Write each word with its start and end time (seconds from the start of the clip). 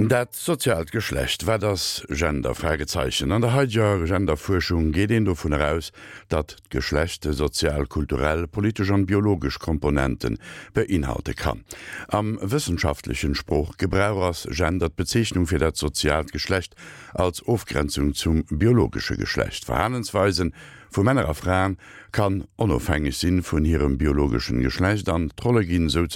Dat 0.00 0.32
sozialt 0.32 0.92
Geschlecht 0.92 1.44
war 1.48 1.58
das 1.58 2.06
Gender 2.08 2.54
freigezeichen. 2.54 3.32
An 3.32 3.42
der 3.42 3.52
heutiger 3.52 4.04
Genderforschung 4.04 4.92
geht 4.92 5.10
den 5.10 5.24
davon 5.24 5.52
heraus, 5.52 5.90
dat 6.28 6.56
Geschlechte 6.70 7.32
sozialkulturell, 7.32 8.46
politisch 8.46 8.90
und 8.90 9.06
biologisch 9.06 9.58
Komponenten 9.58 10.38
beinhalte 10.72 11.34
kann. 11.34 11.64
Am 12.06 12.38
wissenschaftlichen 12.40 13.34
Spruch 13.34 13.76
gebrauchers 13.76 14.46
gendert 14.48 14.94
Bezeichnung 14.94 15.48
für 15.48 15.58
das 15.58 15.76
sozialt 15.78 16.30
Geschlecht 16.30 16.76
als 17.12 17.44
Aufgrenzung 17.44 18.14
zum 18.14 18.44
biologische 18.44 19.16
Geschlecht. 19.16 19.64
Verhandlungsweisen 19.64 20.54
vu 20.90 21.02
Männer 21.02 21.34
Frauen 21.34 21.76
kann 22.12 22.44
unabhängig 22.54 23.18
sinn 23.18 23.42
von 23.42 23.64
ihrem 23.64 23.98
biologischen 23.98 24.60
Geschlecht 24.60 25.08
an 25.08 25.32
Trollegin 25.34 25.88
so 25.88 26.06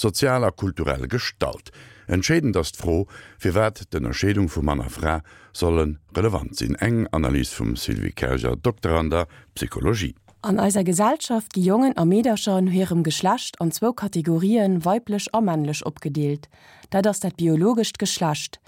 sozialer 0.00 0.52
kulturell 0.52 1.06
Gestalt 1.08 1.70
entschäden 2.10 2.52
das 2.52 2.70
froh 2.70 3.06
fir 3.38 3.54
wat 3.54 3.92
den 3.92 4.04
Erschädung 4.04 4.48
vu 4.48 4.62
Manner 4.62 4.90
Fra 4.90 5.22
sollen 5.52 5.98
relevant 6.16 6.56
sinn 6.56 6.74
eng 6.74 7.06
Analys 7.12 7.52
vum 7.52 7.76
Sylvie 7.76 8.12
Kerger 8.12 8.56
Dr 8.56 8.98
an 8.98 9.10
der 9.10 9.26
Psychologie. 9.54 10.14
An 10.42 10.58
eiser 10.58 10.84
Gesellschaft 10.84 11.54
die 11.54 11.64
jungen 11.64 11.96
Armeederscher 11.96 12.58
in 12.58 12.66
hirem 12.66 13.02
Geschlacht 13.02 13.60
an 13.60 13.72
zwo 13.72 13.92
Kategorien 13.92 14.84
weiblech 14.84 15.28
a 15.34 15.40
männlech 15.40 15.84
opgedeelt, 15.86 16.48
da 16.90 17.02
das 17.02 17.20
dat 17.20 17.36
biologisch 17.36 17.92
geschlacht. 17.98 18.60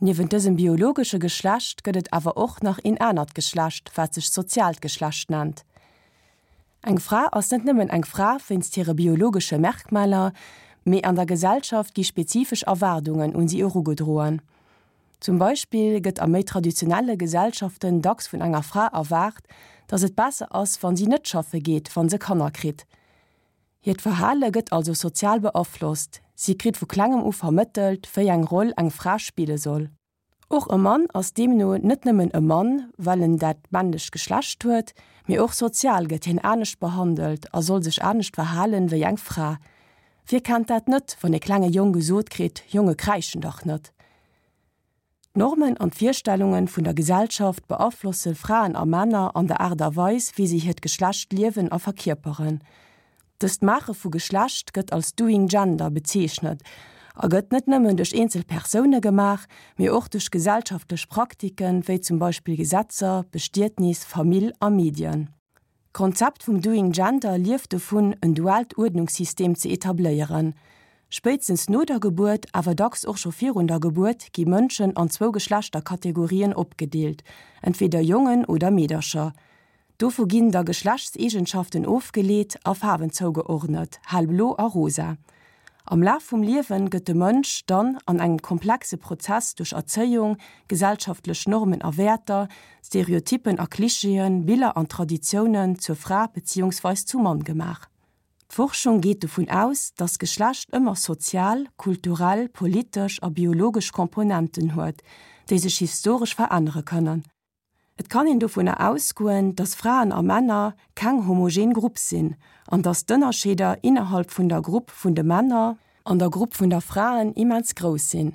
Niwen 0.00 0.28
diesem 0.28 0.56
biologische 0.56 1.18
Geschlacht 1.18 1.84
gödet 1.84 2.12
awer 2.12 2.36
och 2.36 2.60
nach 2.62 2.80
in 2.82 2.96
Änert 2.96 3.34
geschlacht, 3.34 3.92
wat 3.94 4.14
sich 4.14 4.28
sozial 4.30 4.74
geschlacht 4.80 5.30
nannt. 5.30 5.64
Eg 6.84 7.00
Fra 7.00 7.28
aus 7.30 7.52
net 7.52 7.64
nimmen 7.64 7.88
eng 7.88 8.04
Fra 8.04 8.38
finst 8.40 8.76
ihre 8.76 8.94
biologische 8.94 9.58
Merkmaler, 9.58 10.32
méi 10.84 11.02
an 11.04 11.16
der 11.16 11.26
Gesellschaft 11.26 11.94
gi 11.94 12.04
spezifisch 12.04 12.64
Erwardungen 12.64 13.34
und 13.34 13.48
sie 13.48 13.64
Euro 13.64 13.82
gedrohen. 13.82 14.42
Zum 15.20 15.38
Beispiel 15.38 16.00
gëtt 16.02 16.18
a 16.18 16.26
méi 16.26 16.42
traditionelle 16.42 17.16
Gesellschaften 17.16 18.02
dacks 18.02 18.26
vun 18.32 18.42
enger 18.42 18.62
Fra 18.62 18.88
erwart, 18.92 19.46
dats 19.86 20.02
et 20.02 20.16
besser 20.16 20.48
ass 20.50 20.82
van 20.82 20.96
sie 20.96 21.06
net 21.06 21.28
schaffe 21.28 21.60
geht 21.60 21.88
van 21.94 22.08
se 22.08 22.18
kannner 22.18 22.50
krit. 22.50 22.86
Hiet 23.86 24.02
verhalle 24.02 24.50
gëtt 24.50 24.72
also 24.72 24.94
sozial 24.94 25.40
beaflosst, 25.40 26.20
sie 26.34 26.58
krit 26.58 26.80
vu 26.80 26.86
klangem 26.86 27.22
u 27.22 27.30
vermëttelt, 27.30 28.06
fir 28.06 28.30
eng 28.34 28.44
Roll 28.50 28.74
eng 28.76 28.90
Fraspiele 28.90 29.58
soll. 29.58 29.90
Och 30.48 30.66
e 30.70 30.76
Mann 30.76 31.06
aus 31.14 31.32
dem 31.32 31.56
no 31.56 31.76
net 31.76 32.04
nimmen 32.04 32.30
e 32.34 32.40
Mann, 32.40 32.92
wallen 32.98 33.38
dat 33.38 33.58
manlech 33.70 34.10
geschlacht 34.10 34.64
huet, 34.64 34.92
mir 35.26 35.44
och 35.44 35.54
sozial 35.54 36.08
gett 36.08 36.24
hin 36.24 36.38
ernstnecht 36.38 36.80
behandelt, 36.80 37.46
er 37.52 37.62
soll 37.62 37.82
sech 37.82 37.98
ernstnecht 37.98 38.34
verhalen 38.34 38.90
wie 38.90 39.02
eng 39.02 39.18
Fra, 39.18 39.58
Wie 40.26 40.40
kann 40.40 40.64
dat 40.64 40.88
net 40.88 41.16
von 41.20 41.34
e 41.34 41.38
klange 41.38 41.68
jung 41.68 41.92
gesot 41.92 42.30
krit 42.30 42.62
junge 42.68 42.94
kreischen 42.94 43.40
doch 43.40 43.64
net. 43.64 43.92
Normen 45.34 45.78
an 45.78 45.90
Vierstellungen 45.90 46.68
vun 46.68 46.84
der 46.84 46.94
Gesellschaft 46.94 47.66
beaufflusse 47.66 48.34
Frauen 48.34 48.76
a 48.76 48.84
Männer 48.84 49.34
an 49.34 49.46
der 49.46 49.62
Aderweis, 49.62 50.32
wie 50.36 50.46
sie 50.46 50.58
het 50.58 50.82
Geschlacht 50.82 51.32
liewen 51.32 51.72
a 51.72 51.78
verkirperen. 51.78 52.62
Dst 53.40 53.62
mache 53.62 53.94
vu 53.94 54.10
Geschlacht 54.10 54.74
gëtt 54.74 54.92
als 54.92 55.14
doing 55.14 55.48
gender 55.48 55.90
bezeichnet, 55.90 56.60
a 57.16 57.28
gëtt 57.32 57.50
net 57.50 57.66
nëmmen 57.66 57.96
duch 57.96 58.12
einzel 58.12 58.44
Persone 58.44 59.00
gemach, 59.00 59.46
mir 59.78 59.96
och 59.96 60.08
duch 60.08 60.30
gesellschaftlich 60.30 61.08
Praktiken, 61.08 61.80
wie 61.88 62.00
zum 62.00 62.18
Beispiel 62.18 62.56
Gesetzer, 62.56 63.24
Bestiertnis, 63.30 64.04
Familie 64.04 64.52
a 64.60 64.68
Medien. 64.68 65.30
Konzept 65.92 66.44
vum 66.44 66.62
Doing 66.62 66.94
Gender 66.94 67.38
liefte 67.38 67.78
vun 67.78 68.16
een 68.20 68.34
Dualtordnungssystem 68.34 69.54
ze 69.54 69.68
etablieren. 69.68 70.54
Spezens 71.08 71.66
no 71.66 71.84
der 71.84 71.98
Geburt 71.98 72.46
awer 72.52 72.74
docks 72.74 73.06
och 73.06 73.18
chauffeur 73.18 73.66
der 73.66 73.78
Geburt 73.78 74.28
gi 74.32 74.44
Mënschen 74.44 74.96
an 74.96 75.10
zwo 75.10 75.30
geschlachter 75.30 75.82
Kategorien 75.82 76.54
opgedeelt, 76.54 77.22
entweder 77.60 78.00
jungen 78.00 78.44
oder 78.46 78.70
Mederscher. 78.70 79.32
Do 79.96 80.08
vu 80.08 80.26
ginn 80.26 80.50
der 80.50 80.64
Geschlachtsegenschaften 80.64 81.86
ofgeleet 81.86 82.58
auf 82.64 82.82
Haven 82.82 83.10
zougeordnet, 83.10 84.00
halblo 84.06 84.54
a 84.56 84.64
rosa. 84.64 85.16
Am 85.84 86.00
La 86.00 86.18
vum 86.22 86.44
Liwen 86.46 86.86
gëtt 86.90 87.08
de 87.08 87.14
Mënsch 87.18 87.64
dann 87.66 87.96
an 88.06 88.20
eng 88.22 88.36
komplexe 88.38 88.96
Prozess 88.98 89.56
durch 89.56 89.72
Erzeung, 89.72 90.36
gesellschaftlech 90.68 91.48
Normen 91.48 91.80
erwerter, 91.80 92.46
Stereotypen 92.84 93.58
erklischeen, 93.58 94.46
Bilder 94.46 94.76
an 94.76 94.86
Traditionen 94.86 95.80
zur 95.80 95.96
Fra 95.96 96.28
bzw. 96.28 96.94
zu 96.94 97.18
Mann 97.18 97.42
gemach. 97.42 97.88
Forschung 98.48 99.00
geht 99.00 99.24
davon 99.24 99.50
aus, 99.50 99.92
dass 99.96 100.20
Geschlacht 100.20 100.70
immer 100.70 100.94
sozial, 100.94 101.66
kulturell, 101.76 102.48
politisch 102.48 103.20
a 103.20 103.28
biologisch 103.28 103.90
Komponenten 103.90 104.76
huet, 104.76 105.02
die 105.50 105.58
sich 105.58 105.78
historisch 105.78 106.36
verandere 106.36 106.84
können. 106.84 107.24
Et 108.02 108.10
kann 108.10 108.26
hin 108.26 108.40
davon 108.40 108.68
ausgoen, 108.68 109.54
dass 109.54 109.76
Frauen 109.76 110.10
a 110.10 110.22
Männer 110.22 110.74
kein 110.96 111.24
homogen 111.24 111.72
Gruppe 111.72 112.00
sind, 112.00 112.34
an 112.66 112.82
dass 112.82 113.06
Dënnerscheder 113.06 113.78
innerhalb 113.84 114.36
vun 114.36 114.48
der 114.48 114.60
Gruppe 114.60 114.92
vun 114.92 115.14
de 115.14 115.22
Männer 115.22 115.78
an 116.02 116.18
der 116.18 116.28
Gruppe 116.28 116.58
vun 116.58 116.70
der 116.70 116.80
Frauen 116.80 117.32
immens 117.34 117.76
groß 117.76 118.10
sinn. 118.10 118.34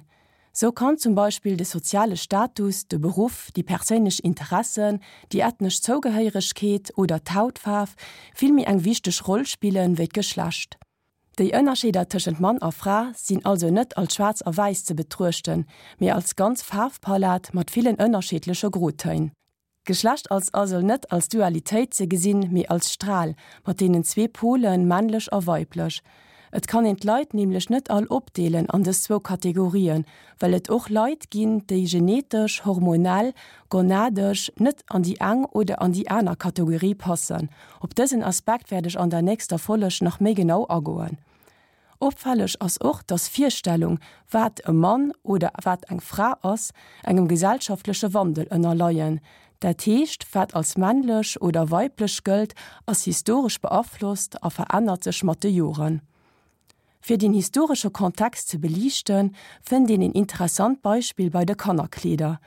So 0.54 0.72
kann 0.72 0.98
zum 0.98 1.16
Beispiel 1.16 1.58
de 1.58 1.66
soziale 1.66 2.16
Status, 2.16 2.88
de 2.88 2.98
Beruf, 2.98 3.50
die 3.58 3.64
persönlich 3.64 4.24
Interessen, 4.24 5.02
die 5.34 5.42
ethnisch 5.42 5.82
Zougeheirischkeit 5.82 6.94
oder 6.96 7.26
Tautfaf 7.26 7.96
vielmi 8.34 8.64
eng 8.64 8.86
wichtech 8.86 9.28
Rollspielen 9.28 9.98
wird 9.98 10.14
geschlacht. 10.14 10.78
Die 11.40 11.50
Innerscheder 11.50 12.08
tschen 12.08 12.38
Mann 12.40 12.62
a 12.62 12.72
Fra 12.72 13.12
sind 13.16 13.46
also 13.46 13.70
net 13.70 13.98
als 13.98 14.16
schwarz 14.16 14.42
a 14.42 14.56
weiß 14.56 14.86
zu 14.86 14.96
betruchten, 14.96 15.66
mehr 16.00 16.16
als 16.16 16.38
ganz 16.38 16.62
Farbpalat 16.62 17.54
mat 17.54 17.70
vielen 17.70 17.98
unterschiedliche 17.98 18.72
Grotein. 18.72 19.34
Geschlacht 19.88 20.32
als 20.32 20.54
asel 20.54 20.84
net 20.84 21.10
als 21.14 21.30
Dualität 21.30 21.94
ze 21.94 22.08
gesinn 22.08 22.52
mé 22.52 22.68
als 22.68 22.92
Strahl, 22.92 23.36
mat 23.66 23.80
denen 23.80 24.04
zwe 24.04 24.28
Polen 24.28 24.86
mannlech 24.86 25.32
a 25.32 25.40
weiblech. 25.46 26.02
Et 26.52 26.68
kann 26.68 26.86
ent 26.86 27.06
Leiit 27.06 27.34
nämlichlech 27.34 27.70
net 27.70 27.90
all 27.90 28.06
opdeelen 28.10 28.70
an 28.70 28.84
deswo 28.84 29.22
Kategorien, 29.22 30.04
weil 30.40 30.56
et 30.56 30.70
och 30.70 30.90
Leiit 30.90 31.32
ginn 31.32 31.62
déi 31.68 31.86
genetisch, 31.88 32.66
hormonal, 32.66 33.32
gonadisch 33.70 34.52
net 34.58 34.84
an 34.90 35.04
die 35.04 35.22
eng 35.22 35.46
oder 35.46 35.82
an 35.82 35.94
die 35.94 36.10
einer 36.10 36.36
Kategorie 36.36 36.96
passen. 36.96 37.50
Op 37.80 37.96
dessen 37.96 38.24
Aspekt 38.24 38.72
werdech 38.72 39.00
an 39.00 39.10
der 39.10 39.22
nächster 39.22 39.58
Follech 39.58 40.02
noch 40.02 40.20
mé 40.20 40.34
genau 40.34 40.66
agoen. 40.68 41.18
Opfallech 42.00 42.62
ass 42.62 42.78
och 42.82 43.02
das 43.08 43.30
Vierstellung 43.30 44.00
wat 44.30 44.62
e 44.68 44.72
Mann 44.72 45.14
oder 45.24 45.52
wat 45.64 45.90
eng 45.90 46.02
Fra 46.02 46.38
ass 46.42 46.74
engem 47.04 47.28
gesellschaftliche 47.28 48.14
Wandel 48.14 48.46
ënner 48.52 48.76
leien, 48.76 49.22
Der 49.64 49.76
Techt 49.76 50.24
fährt 50.24 50.56
als 50.56 50.78
männlech 50.78 51.42
oder 51.42 51.72
weiblech 51.72 52.24
gölt 52.24 52.54
als 52.86 53.04
historisch 53.04 53.60
beabflusst 53.60 54.44
a 54.44 54.50
verändert 54.50 55.04
sech 55.04 55.24
Materien. 55.24 56.02
Für 57.02 57.18
den 57.18 57.34
historische 57.34 57.90
Kontext 57.90 58.50
zu 58.50 58.60
belichten, 58.60 59.36
find 59.62 59.90
den 59.90 60.04
ein 60.04 60.12
interessant 60.12 60.82
Beispiel 60.82 61.32
bei 61.32 61.46
der 61.46 61.56
Kannerkleder. 61.56 62.40